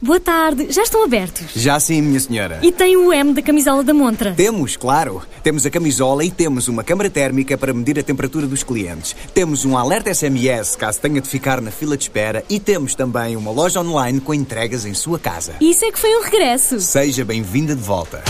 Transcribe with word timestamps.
Boa 0.00 0.20
tarde, 0.20 0.70
já 0.70 0.84
estão 0.84 1.02
abertos? 1.02 1.46
Já 1.56 1.80
sim, 1.80 2.00
minha 2.00 2.20
senhora. 2.20 2.60
E 2.62 2.70
tem 2.70 2.96
o 2.96 3.12
M 3.12 3.34
da 3.34 3.42
camisola 3.42 3.82
da 3.82 3.92
montra? 3.92 4.32
Temos, 4.32 4.76
claro. 4.76 5.22
Temos 5.42 5.66
a 5.66 5.70
camisola 5.70 6.24
e 6.24 6.30
temos 6.30 6.68
uma 6.68 6.84
câmara 6.84 7.10
térmica 7.10 7.58
para 7.58 7.74
medir 7.74 7.98
a 7.98 8.02
temperatura 8.04 8.46
dos 8.46 8.62
clientes. 8.62 9.16
Temos 9.34 9.64
um 9.64 9.76
alerta 9.76 10.14
SMS 10.14 10.76
caso 10.76 11.00
tenha 11.00 11.20
de 11.20 11.28
ficar 11.28 11.60
na 11.60 11.72
fila 11.72 11.96
de 11.96 12.04
espera 12.04 12.44
e 12.48 12.60
temos 12.60 12.94
também 12.94 13.34
uma 13.34 13.50
loja 13.50 13.80
online 13.80 14.20
com 14.20 14.32
entregas 14.32 14.86
em 14.86 14.94
sua 14.94 15.18
casa. 15.18 15.56
Isso 15.60 15.84
é 15.84 15.90
que 15.90 15.98
foi 15.98 16.16
um 16.16 16.22
regresso. 16.22 16.78
Seja 16.78 17.24
bem-vinda 17.24 17.74
de 17.74 17.82
volta. 17.82 18.22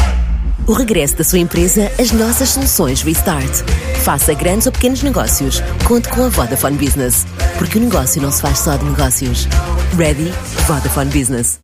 O 0.69 0.75
regresso 0.75 1.17
da 1.17 1.25
sua 1.25 1.39
empresa 1.39 1.91
às 1.99 2.13
nossas 2.13 2.51
soluções 2.51 3.01
Restart. 3.01 3.63
Faça 4.05 4.35
grandes 4.35 4.67
ou 4.67 4.73
pequenos 4.73 5.03
negócios. 5.03 5.63
Conte 5.87 6.11
com 6.11 6.25
a 6.25 6.29
Vodafone 6.29 6.77
Business. 6.77 7.27
Porque 7.57 7.79
o 7.79 7.81
negócio 7.81 8.21
não 8.21 8.31
se 8.31 8.43
faz 8.43 8.59
só 8.59 8.77
de 8.77 8.85
negócios. 8.85 9.49
Ready? 9.97 10.31
Vodafone 10.67 11.11
Business. 11.11 11.59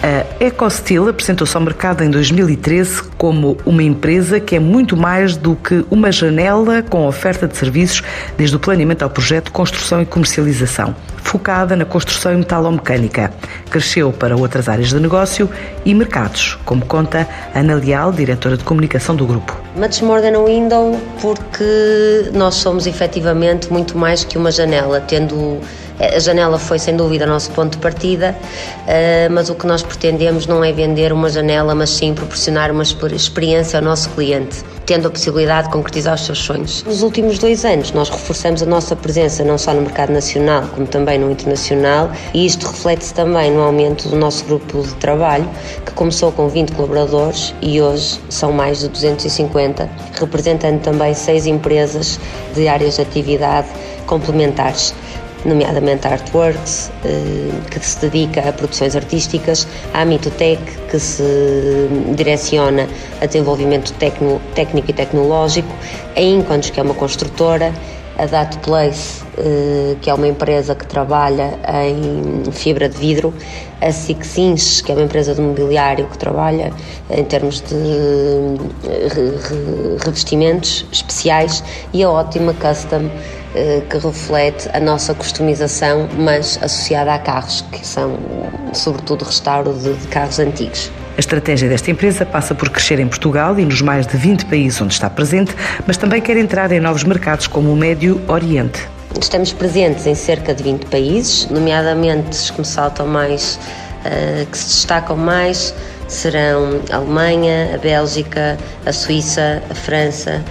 A 0.00 0.44
EcoSteel 0.44 1.08
apresentou-se 1.08 1.56
ao 1.56 1.62
mercado 1.62 2.04
em 2.04 2.10
2013 2.10 3.02
como 3.18 3.56
uma 3.66 3.82
empresa 3.82 4.38
que 4.38 4.54
é 4.54 4.60
muito 4.60 4.96
mais 4.96 5.36
do 5.36 5.56
que 5.56 5.84
uma 5.90 6.12
janela 6.12 6.82
com 6.82 7.04
oferta 7.04 7.48
de 7.48 7.56
serviços, 7.56 8.02
desde 8.36 8.54
o 8.54 8.60
planeamento 8.60 9.02
ao 9.02 9.10
projeto, 9.10 9.50
construção 9.50 10.00
e 10.00 10.06
comercialização, 10.06 10.94
focada 11.16 11.74
na 11.74 11.84
construção 11.84 12.32
e 12.32 12.36
metalomecânica. 12.36 13.32
Cresceu 13.70 14.12
para 14.12 14.36
outras 14.36 14.68
áreas 14.68 14.90
de 14.90 15.00
negócio 15.00 15.50
e 15.84 15.92
mercados, 15.92 16.56
como 16.64 16.86
conta 16.86 17.28
Ana 17.52 17.74
Leal, 17.74 18.12
diretora 18.12 18.56
de 18.56 18.62
comunicação 18.62 19.16
do 19.16 19.26
grupo. 19.26 19.60
Much 19.74 20.00
more 20.02 20.22
than 20.22 20.38
a 20.38 20.44
window 20.44 20.96
porque 21.20 22.30
nós 22.34 22.54
somos 22.54 22.86
efetivamente 22.86 23.72
muito 23.72 23.98
mais 23.98 24.22
que 24.22 24.38
uma 24.38 24.52
janela, 24.52 25.00
tendo 25.00 25.60
a 25.98 26.18
janela 26.18 26.58
foi 26.58 26.78
sem 26.78 26.96
dúvida 26.96 27.24
o 27.24 27.28
nosso 27.28 27.50
ponto 27.50 27.72
de 27.72 27.78
partida, 27.78 28.36
eh, 28.86 29.28
mas 29.30 29.50
o 29.50 29.54
que 29.54 29.66
nós 29.66 29.82
pretendemos 29.82 30.46
não 30.46 30.62
é 30.62 30.72
vender 30.72 31.12
uma 31.12 31.28
janela, 31.28 31.74
mas 31.74 31.90
sim 31.90 32.14
proporcionar 32.14 32.70
uma 32.70 32.84
experiência 32.84 33.78
ao 33.78 33.84
nosso 33.84 34.08
cliente, 34.10 34.62
tendo 34.86 35.08
a 35.08 35.10
possibilidade 35.10 35.66
de 35.66 35.72
concretizar 35.72 36.14
os 36.14 36.24
seus 36.24 36.38
sonhos. 36.38 36.84
Nos 36.84 37.02
últimos 37.02 37.38
dois 37.38 37.64
anos, 37.64 37.90
nós 37.92 38.08
reforçamos 38.08 38.62
a 38.62 38.66
nossa 38.66 38.94
presença 38.94 39.44
não 39.44 39.58
só 39.58 39.74
no 39.74 39.82
mercado 39.82 40.12
nacional, 40.12 40.68
como 40.74 40.86
também 40.86 41.18
no 41.18 41.30
internacional, 41.30 42.10
e 42.32 42.46
isto 42.46 42.66
reflete-se 42.66 43.12
também 43.12 43.50
no 43.50 43.62
aumento 43.62 44.08
do 44.08 44.16
nosso 44.16 44.44
grupo 44.44 44.82
de 44.82 44.94
trabalho, 44.94 45.48
que 45.84 45.92
começou 45.92 46.30
com 46.30 46.48
20 46.48 46.72
colaboradores 46.72 47.54
e 47.60 47.80
hoje 47.80 48.20
são 48.30 48.52
mais 48.52 48.80
de 48.80 48.88
250, 48.88 49.90
representando 50.20 50.80
também 50.80 51.12
seis 51.12 51.46
empresas 51.46 52.20
de 52.54 52.68
áreas 52.68 52.96
de 52.96 53.02
atividade 53.02 53.68
complementares 54.06 54.94
nomeadamente 55.44 56.06
a 56.06 56.12
Artworks, 56.12 56.90
eh, 57.04 57.50
que 57.70 57.80
se 57.80 58.00
dedica 58.00 58.48
a 58.48 58.52
produções 58.52 58.96
artísticas, 58.96 59.66
a 59.94 60.04
Mitotec, 60.04 60.60
que 60.90 60.98
se 60.98 61.88
direciona 62.14 62.88
a 63.20 63.26
desenvolvimento 63.26 63.92
técnico 63.94 64.90
e 64.90 64.92
tecnológico, 64.92 65.72
a 66.16 66.20
Inquans, 66.20 66.70
que 66.70 66.80
é 66.80 66.82
uma 66.82 66.94
construtora, 66.94 67.72
a 68.18 68.26
Data 68.26 68.58
Place, 68.58 69.22
eh, 69.38 69.96
que 70.02 70.10
é 70.10 70.14
uma 70.14 70.26
empresa 70.26 70.74
que 70.74 70.84
trabalha 70.86 71.58
em 71.86 72.50
fibra 72.50 72.88
de 72.88 72.98
vidro, 72.98 73.32
a 73.80 73.92
Sixins, 73.92 74.80
que 74.80 74.90
é 74.90 74.94
uma 74.94 75.04
empresa 75.04 75.34
de 75.34 75.40
mobiliário 75.40 76.06
que 76.08 76.18
trabalha 76.18 76.72
em 77.08 77.24
termos 77.24 77.60
de 77.60 77.74
eh, 78.84 79.98
revestimentos 80.04 80.84
especiais, 80.90 81.62
e 81.92 82.02
a 82.02 82.10
Ótima 82.10 82.52
Custom, 82.54 83.08
eh, 83.54 83.82
que 83.88 83.98
reflete 83.98 84.68
a 84.72 84.80
nossa 84.80 85.14
customização, 85.14 86.08
mas 86.18 86.58
associada 86.60 87.14
a 87.14 87.18
carros, 87.20 87.64
que 87.70 87.86
são 87.86 88.18
sobretudo 88.72 89.24
restauro 89.24 89.72
de 89.72 89.94
carros 90.08 90.40
antigos. 90.40 90.90
A 91.18 91.20
estratégia 91.20 91.68
desta 91.68 91.90
empresa 91.90 92.24
passa 92.24 92.54
por 92.54 92.70
crescer 92.70 93.00
em 93.00 93.08
Portugal 93.08 93.58
e 93.58 93.64
nos 93.64 93.82
mais 93.82 94.06
de 94.06 94.16
20 94.16 94.46
países 94.46 94.80
onde 94.80 94.94
está 94.94 95.10
presente, 95.10 95.52
mas 95.84 95.96
também 95.96 96.22
quer 96.22 96.36
entrar 96.36 96.70
em 96.70 96.78
novos 96.78 97.02
mercados 97.02 97.48
como 97.48 97.72
o 97.72 97.76
Médio 97.76 98.22
Oriente. 98.28 98.88
Estamos 99.20 99.52
presentes 99.52 100.06
em 100.06 100.14
cerca 100.14 100.54
de 100.54 100.62
20 100.62 100.86
países, 100.86 101.48
nomeadamente 101.50 102.30
os 102.30 102.50
que 102.52 102.60
me 102.60 102.64
saltam 102.64 103.08
mais, 103.08 103.58
uh, 104.04 104.46
que 104.46 104.56
se 104.56 104.66
destacam 104.66 105.16
mais 105.16 105.74
serão 106.06 106.80
a 106.88 106.94
Alemanha, 106.94 107.74
a 107.74 107.78
Bélgica, 107.78 108.56
a 108.86 108.92
Suíça, 108.92 109.60
a 109.68 109.74
França, 109.74 110.44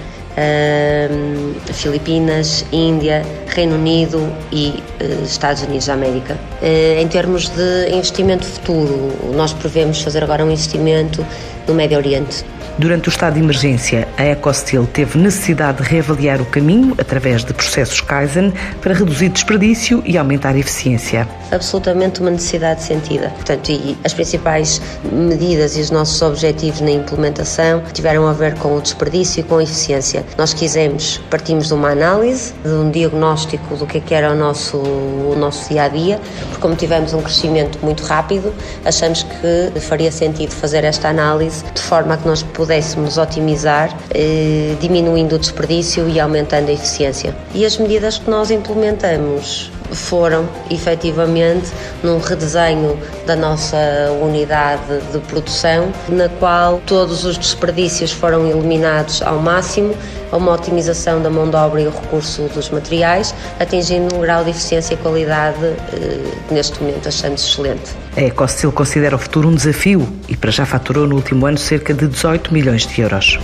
Filipinas, 1.73 2.65
Índia, 2.71 3.23
Reino 3.47 3.75
Unido 3.75 4.31
e 4.51 4.83
uh, 5.01 5.23
Estados 5.23 5.63
Unidos 5.63 5.87
da 5.87 5.93
América. 5.93 6.37
Uh, 6.61 7.01
em 7.01 7.07
termos 7.07 7.49
de 7.49 7.89
investimento 7.91 8.45
futuro, 8.45 9.11
nós 9.33 9.53
prevemos 9.53 10.01
fazer 10.01 10.23
agora 10.23 10.43
um 10.43 10.51
investimento 10.51 11.25
no 11.67 11.73
Médio 11.73 11.97
Oriente. 11.97 12.45
Durante 12.77 13.07
o 13.07 13.11
estado 13.11 13.33
de 13.33 13.39
emergência, 13.39 14.07
a 14.17 14.23
EcoSteel 14.23 14.85
teve 14.85 15.17
necessidade 15.17 15.81
de 15.81 15.89
reavaliar 15.89 16.41
o 16.41 16.45
caminho 16.45 16.95
através 16.99 17.43
de 17.43 17.53
processos 17.53 18.01
Kaizen 18.01 18.53
para 18.81 18.93
reduzir 18.93 19.29
desperdício 19.29 20.03
e 20.05 20.17
aumentar 20.17 20.53
a 20.53 20.59
eficiência. 20.59 21.27
Absolutamente 21.51 22.21
uma 22.21 22.29
necessidade 22.29 22.83
sentida. 22.83 23.29
Portanto, 23.29 23.69
e 23.69 23.97
as 24.03 24.13
principais 24.13 24.81
medidas 25.11 25.75
e 25.77 25.81
os 25.81 25.89
nossos 25.89 26.21
objetivos 26.21 26.81
na 26.81 26.91
implementação 26.91 27.81
tiveram 27.93 28.27
a 28.27 28.33
ver 28.33 28.55
com 28.55 28.75
o 28.75 28.81
desperdício 28.81 29.41
e 29.41 29.43
com 29.43 29.57
a 29.57 29.63
eficiência. 29.63 30.25
Nós 30.37 30.53
quisemos, 30.53 31.19
partimos 31.29 31.67
de 31.67 31.73
uma 31.73 31.89
análise, 31.89 32.53
de 32.63 32.69
um 32.69 32.91
diagnóstico 32.91 33.75
do 33.75 33.87
que, 33.87 33.97
é 33.97 34.01
que 34.01 34.13
era 34.13 34.31
o 34.31 34.35
nosso, 34.35 34.77
o 34.77 35.35
nosso 35.37 35.69
dia 35.69 35.83
a 35.83 35.87
dia, 35.87 36.19
porque 36.49 36.61
como 36.61 36.75
tivemos 36.75 37.13
um 37.13 37.21
crescimento 37.21 37.79
muito 37.81 38.03
rápido, 38.03 38.53
achamos 38.85 39.23
que 39.23 39.79
faria 39.79 40.11
sentido 40.11 40.51
fazer 40.51 40.83
esta 40.83 41.09
análise 41.09 41.63
de 41.73 41.81
forma 41.81 42.13
a 42.13 42.17
que 42.17 42.27
nós 42.27 42.43
pudéssemos 42.57 43.19
otimizar, 43.19 43.95
eh, 44.09 44.75
diminuindo 44.81 45.35
o 45.35 45.39
desperdício 45.39 46.09
e 46.09 46.19
aumentando 46.19 46.69
a 46.69 46.73
eficiência. 46.73 47.35
E 47.53 47.63
as 47.63 47.77
medidas 47.77 48.17
que 48.17 48.27
nós 48.27 48.49
implementamos 48.49 49.71
foram 49.91 50.47
efetivamente 50.69 51.71
num 52.03 52.19
redesenho 52.19 52.97
da 53.25 53.35
nossa 53.35 53.77
unidade 54.21 54.99
de 55.11 55.19
produção, 55.27 55.91
na 56.09 56.29
qual 56.29 56.81
todos 56.85 57.25
os 57.25 57.37
desperdícios 57.37 58.11
foram 58.11 58.47
eliminados 58.47 59.21
ao 59.21 59.39
máximo, 59.39 59.95
uma 60.31 60.53
otimização 60.53 61.21
da 61.21 61.29
mão 61.29 61.49
de 61.49 61.55
obra 61.55 61.81
e 61.81 61.87
o 61.87 61.91
recurso 61.91 62.43
dos 62.53 62.69
materiais, 62.69 63.33
atingindo 63.59 64.15
um 64.15 64.19
grau 64.19 64.43
de 64.43 64.49
eficiência 64.49 64.93
e 64.93 64.97
qualidade 64.97 65.63
eh, 65.63 66.31
que 66.47 66.53
neste 66.53 66.81
momento 66.81 67.07
achamos 67.07 67.43
excelente. 67.43 67.95
A 68.15 68.21
Ecostil 68.21 68.71
considera 68.71 69.15
o 69.15 69.19
futuro 69.19 69.47
um 69.47 69.55
desafio 69.55 70.07
e 70.27 70.35
para 70.35 70.51
já 70.51 70.65
faturou 70.65 71.07
no 71.07 71.15
último 71.15 71.45
ano 71.45 71.57
cerca 71.57 71.93
de 71.93 72.07
18 72.07 72.53
milhões 72.53 72.85
de 72.85 73.01
euros. 73.01 73.39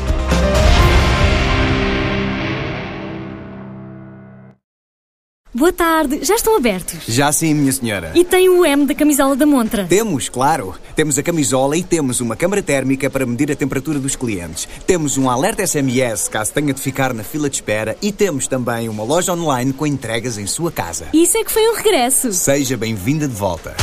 Boa 5.64 5.72
tarde, 5.72 6.20
já 6.24 6.36
estão 6.36 6.58
abertos? 6.58 7.06
Já 7.08 7.32
sim, 7.32 7.54
minha 7.54 7.72
senhora. 7.72 8.12
E 8.14 8.26
tem 8.26 8.50
o 8.50 8.66
M 8.66 8.86
da 8.86 8.94
camisola 8.94 9.34
da 9.34 9.46
montra? 9.46 9.86
Temos, 9.86 10.28
claro. 10.28 10.76
Temos 10.94 11.18
a 11.18 11.24
camisola 11.24 11.78
e 11.78 11.82
temos 11.82 12.20
uma 12.20 12.36
câmara 12.36 12.62
térmica 12.62 13.10
para 13.10 13.26
medir 13.26 13.50
a 13.50 13.56
temperatura 13.56 13.98
dos 13.98 14.14
clientes. 14.14 14.68
Temos 14.86 15.18
um 15.18 15.30
alerta 15.30 15.66
SMS 15.66 16.28
caso 16.28 16.52
tenha 16.52 16.74
de 16.74 16.82
ficar 16.82 17.14
na 17.14 17.24
fila 17.24 17.50
de 17.50 17.56
espera 17.56 17.96
e 18.02 18.12
temos 18.12 18.46
também 18.46 18.90
uma 18.90 19.06
loja 19.06 19.32
online 19.32 19.72
com 19.72 19.88
entregas 19.88 20.38
em 20.38 20.46
sua 20.46 20.70
casa. 20.70 21.08
Isso 21.14 21.38
é 21.38 21.46
que 21.46 21.52
foi 21.54 21.66
um 21.70 21.76
regresso. 21.76 22.34
Seja 22.34 22.76
bem-vinda 22.76 23.26
de 23.26 23.34
volta. 23.34 23.74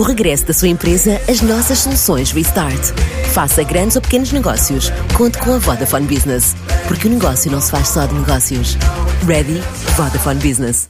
O 0.00 0.02
regresso 0.02 0.46
da 0.46 0.54
sua 0.54 0.68
empresa 0.68 1.20
às 1.28 1.42
nossas 1.42 1.80
soluções 1.80 2.32
Restart. 2.32 2.80
Faça 3.34 3.62
grandes 3.62 3.96
ou 3.96 4.00
pequenos 4.00 4.32
negócios. 4.32 4.90
Conte 5.14 5.36
com 5.36 5.52
a 5.52 5.58
Vodafone 5.58 6.06
Business. 6.06 6.56
Porque 6.88 7.06
o 7.06 7.10
negócio 7.10 7.52
não 7.52 7.60
se 7.60 7.70
faz 7.70 7.88
só 7.88 8.06
de 8.06 8.14
negócios. 8.14 8.78
Ready? 9.26 9.60
Vodafone 9.98 10.40
Business. 10.40 10.88